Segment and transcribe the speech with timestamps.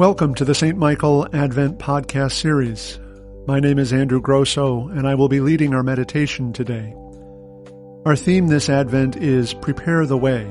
[0.00, 0.78] Welcome to the St.
[0.78, 2.98] Michael Advent Podcast Series.
[3.46, 6.94] My name is Andrew Grosso, and I will be leading our meditation today.
[8.06, 10.50] Our theme this Advent is Prepare the Way.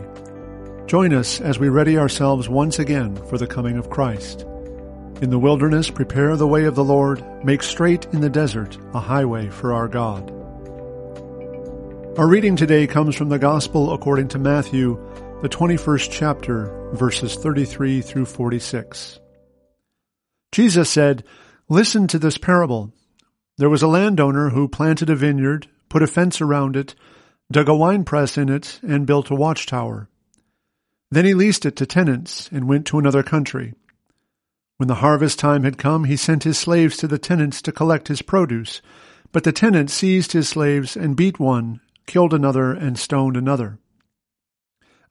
[0.86, 4.42] Join us as we ready ourselves once again for the coming of Christ.
[5.20, 9.00] In the wilderness, prepare the way of the Lord, make straight in the desert a
[9.00, 10.30] highway for our God.
[12.20, 15.04] Our reading today comes from the Gospel according to Matthew,
[15.42, 19.20] the 21st chapter, verses 33 through 46.
[20.52, 21.24] Jesus said,
[21.68, 22.92] Listen to this parable.
[23.58, 26.96] There was a landowner who planted a vineyard, put a fence around it,
[27.52, 30.10] dug a winepress in it, and built a watchtower.
[31.12, 33.74] Then he leased it to tenants and went to another country.
[34.78, 38.08] When the harvest time had come, he sent his slaves to the tenants to collect
[38.08, 38.82] his produce.
[39.32, 43.78] But the tenants seized his slaves and beat one, killed another, and stoned another.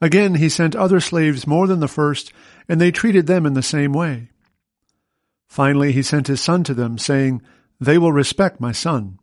[0.00, 2.33] Again he sent other slaves more than the first,
[2.69, 4.30] and they treated them in the same way.
[5.48, 7.42] Finally, he sent his son to them, saying,
[7.80, 9.18] They will respect my son.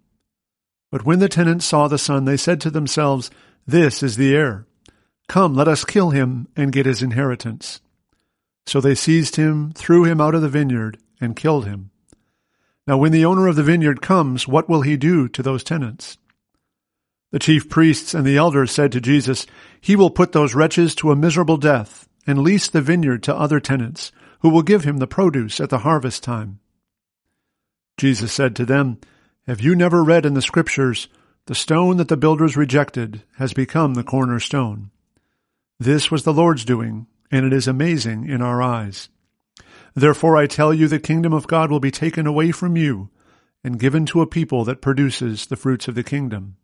[0.91, 3.29] But when the tenants saw the son, they said to themselves,
[3.65, 4.65] This is the heir.
[5.27, 7.81] Come, let us kill him and get his inheritance.
[8.65, 11.91] So they seized him, threw him out of the vineyard, and killed him.
[12.87, 16.17] Now when the owner of the vineyard comes, what will he do to those tenants?
[17.31, 19.45] The chief priests and the elders said to Jesus,
[19.81, 23.59] He will put those wretches to a miserable death, and lease the vineyard to other
[23.59, 24.11] tenants,
[24.45, 26.59] who will give him the produce at the harvest time.
[27.97, 28.99] Jesus said to them,
[29.47, 31.07] Have you never read in the Scriptures,
[31.47, 34.91] The stone that the builders rejected has become the cornerstone?
[35.79, 39.09] This was the Lord's doing, and it is amazing in our eyes.
[39.95, 43.09] Therefore I tell you, the kingdom of God will be taken away from you
[43.63, 46.55] and given to a people that produces the fruits of the kingdom.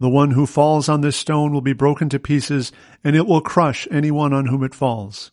[0.00, 2.72] The one who falls on this stone will be broken to pieces,
[3.04, 5.30] and it will crush anyone on whom it falls.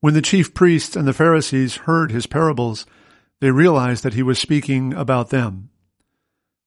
[0.00, 2.86] When the chief priests and the Pharisees heard his parables,
[3.40, 5.70] they realized that he was speaking about them.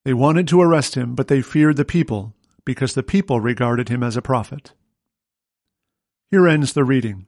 [0.03, 4.03] They wanted to arrest him, but they feared the people, because the people regarded him
[4.03, 4.73] as a prophet.
[6.29, 7.27] Here ends the reading.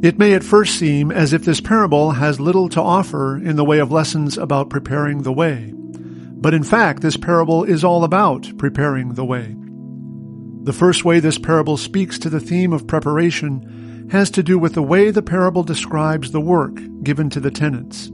[0.00, 3.64] It may at first seem as if this parable has little to offer in the
[3.64, 5.72] way of lessons about preparing the way.
[5.74, 9.56] But in fact, this parable is all about preparing the way.
[10.68, 14.74] The first way this parable speaks to the theme of preparation has to do with
[14.74, 18.10] the way the parable describes the work given to the tenants.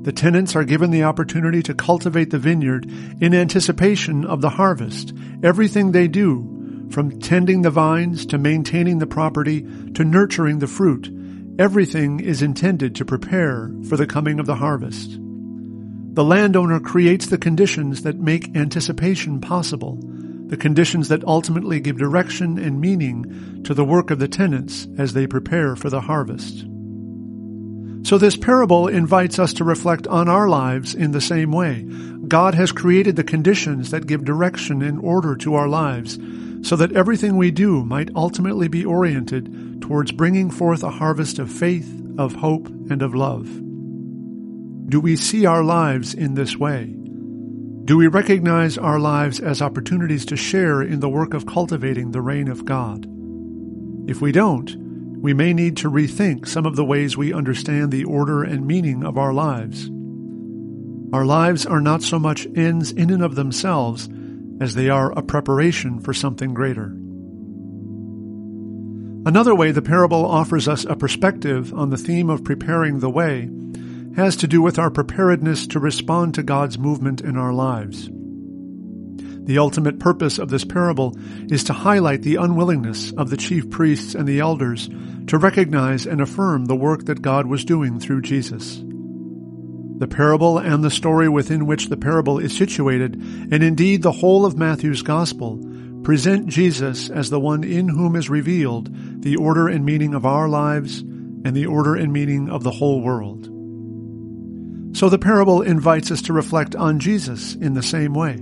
[0.00, 5.12] The tenants are given the opportunity to cultivate the vineyard in anticipation of the harvest.
[5.42, 9.60] Everything they do, from tending the vines to maintaining the property
[9.92, 11.10] to nurturing the fruit,
[11.58, 15.18] everything is intended to prepare for the coming of the harvest.
[16.14, 20.00] The landowner creates the conditions that make anticipation possible
[20.52, 25.14] the conditions that ultimately give direction and meaning to the work of the tenants as
[25.14, 26.66] they prepare for the harvest.
[28.06, 31.84] So this parable invites us to reflect on our lives in the same way.
[32.28, 36.18] God has created the conditions that give direction and order to our lives
[36.68, 41.50] so that everything we do might ultimately be oriented towards bringing forth a harvest of
[41.50, 43.46] faith, of hope, and of love.
[44.90, 46.94] Do we see our lives in this way?
[47.84, 52.20] Do we recognize our lives as opportunities to share in the work of cultivating the
[52.20, 53.06] reign of God?
[54.08, 54.72] If we don't,
[55.20, 59.02] we may need to rethink some of the ways we understand the order and meaning
[59.04, 59.90] of our lives.
[61.12, 64.08] Our lives are not so much ends in and of themselves
[64.60, 66.96] as they are a preparation for something greater.
[69.26, 73.48] Another way the parable offers us a perspective on the theme of preparing the way
[74.16, 78.10] has to do with our preparedness to respond to God's movement in our lives.
[79.44, 81.16] The ultimate purpose of this parable
[81.50, 84.88] is to highlight the unwillingness of the chief priests and the elders
[85.26, 88.80] to recognize and affirm the work that God was doing through Jesus.
[89.98, 94.46] The parable and the story within which the parable is situated, and indeed the whole
[94.46, 95.58] of Matthew's Gospel,
[96.02, 98.90] present Jesus as the one in whom is revealed
[99.22, 103.00] the order and meaning of our lives and the order and meaning of the whole
[103.00, 103.51] world.
[104.92, 108.36] So the parable invites us to reflect on Jesus in the same way.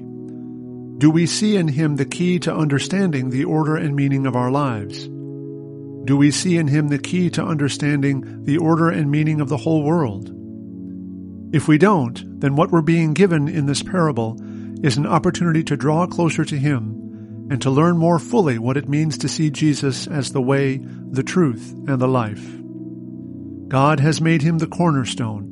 [0.99, 4.50] Do we see in him the key to understanding the order and meaning of our
[4.50, 5.08] lives?
[6.05, 9.56] Do we see in him the key to understanding the order and meaning of the
[9.56, 10.31] whole world?
[11.55, 14.37] If we don't, then what we're being given in this parable
[14.82, 18.88] is an opportunity to draw closer to him and to learn more fully what it
[18.88, 22.46] means to see Jesus as the way, the truth, and the life.
[23.69, 25.50] God has made him the cornerstone,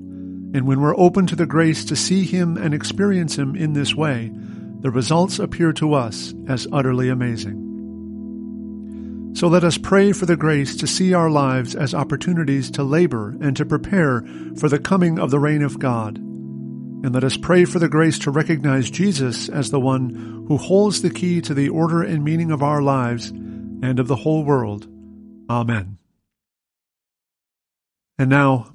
[0.54, 3.94] and when we're open to the grace to see Him and experience Him in this
[3.94, 4.32] way,
[4.80, 7.68] the results appear to us as utterly amazing.
[9.34, 13.36] So let us pray for the grace to see our lives as opportunities to labor
[13.40, 14.24] and to prepare
[14.56, 16.16] for the coming of the reign of God.
[16.16, 21.02] And let us pray for the grace to recognize Jesus as the one who holds
[21.02, 24.88] the key to the order and meaning of our lives and of the whole world.
[25.48, 25.98] Amen.
[28.18, 28.74] And now,